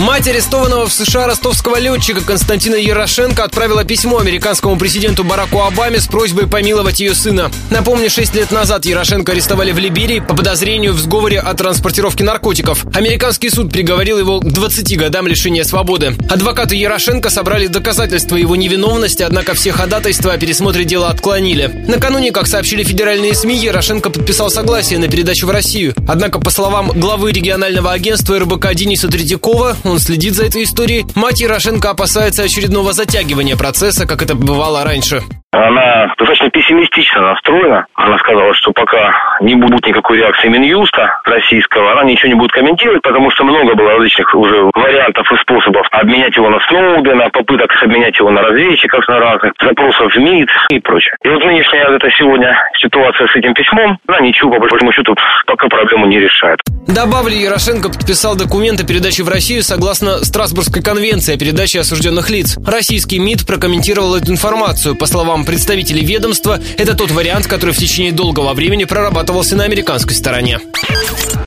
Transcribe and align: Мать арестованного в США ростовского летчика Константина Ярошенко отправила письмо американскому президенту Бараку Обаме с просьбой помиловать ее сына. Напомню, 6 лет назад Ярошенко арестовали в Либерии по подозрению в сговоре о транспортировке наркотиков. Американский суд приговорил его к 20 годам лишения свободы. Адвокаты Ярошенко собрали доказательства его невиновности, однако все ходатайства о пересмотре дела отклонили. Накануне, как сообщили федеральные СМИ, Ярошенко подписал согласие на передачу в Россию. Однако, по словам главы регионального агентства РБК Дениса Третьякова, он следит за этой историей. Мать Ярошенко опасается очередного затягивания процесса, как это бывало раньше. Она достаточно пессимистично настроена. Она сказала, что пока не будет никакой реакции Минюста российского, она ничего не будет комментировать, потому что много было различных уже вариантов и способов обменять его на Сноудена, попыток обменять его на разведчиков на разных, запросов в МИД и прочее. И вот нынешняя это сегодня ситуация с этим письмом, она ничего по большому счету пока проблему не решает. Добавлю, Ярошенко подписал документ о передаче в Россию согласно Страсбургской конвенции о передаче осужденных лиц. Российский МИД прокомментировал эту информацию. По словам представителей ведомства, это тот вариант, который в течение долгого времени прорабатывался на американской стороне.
Мать 0.00 0.26
арестованного 0.26 0.86
в 0.86 0.94
США 0.94 1.26
ростовского 1.26 1.78
летчика 1.78 2.22
Константина 2.22 2.76
Ярошенко 2.76 3.44
отправила 3.44 3.84
письмо 3.84 4.16
американскому 4.18 4.78
президенту 4.78 5.24
Бараку 5.24 5.60
Обаме 5.60 6.00
с 6.00 6.06
просьбой 6.06 6.46
помиловать 6.46 7.00
ее 7.00 7.14
сына. 7.14 7.50
Напомню, 7.68 8.08
6 8.08 8.34
лет 8.34 8.50
назад 8.50 8.86
Ярошенко 8.86 9.32
арестовали 9.32 9.72
в 9.72 9.78
Либерии 9.78 10.20
по 10.20 10.34
подозрению 10.34 10.94
в 10.94 11.00
сговоре 11.00 11.38
о 11.38 11.52
транспортировке 11.52 12.24
наркотиков. 12.24 12.86
Американский 12.96 13.50
суд 13.50 13.70
приговорил 13.70 14.18
его 14.18 14.40
к 14.40 14.50
20 14.50 14.96
годам 14.96 15.26
лишения 15.26 15.64
свободы. 15.64 16.14
Адвокаты 16.30 16.76
Ярошенко 16.76 17.28
собрали 17.28 17.66
доказательства 17.66 18.36
его 18.36 18.56
невиновности, 18.56 19.22
однако 19.22 19.52
все 19.52 19.70
ходатайства 19.70 20.32
о 20.32 20.38
пересмотре 20.38 20.86
дела 20.86 21.10
отклонили. 21.10 21.84
Накануне, 21.88 22.32
как 22.32 22.46
сообщили 22.46 22.84
федеральные 22.84 23.34
СМИ, 23.34 23.58
Ярошенко 23.58 24.08
подписал 24.08 24.48
согласие 24.48 24.98
на 24.98 25.08
передачу 25.08 25.46
в 25.46 25.50
Россию. 25.50 25.94
Однако, 26.08 26.38
по 26.38 26.48
словам 26.48 26.88
главы 26.88 27.32
регионального 27.32 27.92
агентства 27.92 28.38
РБК 28.38 28.72
Дениса 28.74 29.08
Третьякова, 29.08 29.76
он 29.90 29.98
следит 29.98 30.34
за 30.34 30.46
этой 30.46 30.62
историей. 30.62 31.04
Мать 31.14 31.40
Ярошенко 31.40 31.90
опасается 31.90 32.42
очередного 32.42 32.92
затягивания 32.92 33.56
процесса, 33.56 34.06
как 34.06 34.22
это 34.22 34.34
бывало 34.34 34.84
раньше. 34.84 35.22
Она 35.52 36.06
достаточно 36.16 36.48
пессимистично 36.50 37.22
настроена. 37.22 37.86
Она 37.94 38.18
сказала, 38.18 38.54
что 38.54 38.70
пока 38.70 39.12
не 39.40 39.56
будет 39.56 39.84
никакой 39.84 40.18
реакции 40.18 40.48
Минюста 40.48 41.20
российского, 41.24 41.90
она 41.90 42.04
ничего 42.04 42.28
не 42.28 42.38
будет 42.38 42.52
комментировать, 42.52 43.02
потому 43.02 43.32
что 43.32 43.42
много 43.42 43.74
было 43.74 43.94
различных 43.94 44.32
уже 44.36 44.70
вариантов 44.74 45.30
и 45.32 45.36
способов 45.38 45.86
обменять 45.90 46.36
его 46.36 46.48
на 46.50 46.60
Сноудена, 46.60 47.30
попыток 47.30 47.70
обменять 47.82 48.16
его 48.18 48.30
на 48.30 48.42
разведчиков 48.42 49.06
на 49.08 49.18
разных, 49.18 49.52
запросов 49.60 50.14
в 50.14 50.18
МИД 50.18 50.48
и 50.70 50.78
прочее. 50.78 51.14
И 51.24 51.28
вот 51.28 51.44
нынешняя 51.44 51.88
это 51.88 52.08
сегодня 52.12 52.56
ситуация 52.78 53.26
с 53.26 53.34
этим 53.34 53.52
письмом, 53.52 53.98
она 54.06 54.20
ничего 54.20 54.52
по 54.52 54.60
большому 54.60 54.92
счету 54.92 55.16
пока 55.46 55.66
проблему 55.66 55.89
не 56.10 56.18
решает. 56.20 56.58
Добавлю, 56.86 57.36
Ярошенко 57.36 57.88
подписал 57.88 58.34
документ 58.34 58.80
о 58.80 58.84
передаче 58.84 59.22
в 59.22 59.28
Россию 59.28 59.62
согласно 59.62 60.24
Страсбургской 60.24 60.82
конвенции 60.82 61.34
о 61.34 61.38
передаче 61.38 61.80
осужденных 61.80 62.28
лиц. 62.30 62.58
Российский 62.66 63.18
МИД 63.20 63.46
прокомментировал 63.46 64.16
эту 64.16 64.32
информацию. 64.32 64.96
По 64.96 65.06
словам 65.06 65.44
представителей 65.44 66.04
ведомства, 66.04 66.60
это 66.76 66.96
тот 66.96 67.12
вариант, 67.12 67.46
который 67.46 67.74
в 67.74 67.78
течение 67.78 68.12
долгого 68.12 68.52
времени 68.54 68.84
прорабатывался 68.84 69.56
на 69.56 69.64
американской 69.64 70.16
стороне. 70.16 70.58